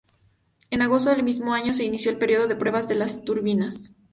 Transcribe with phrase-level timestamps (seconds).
[0.71, 3.93] En agosto del mismo año se inició el período de pruebas de las turbinas.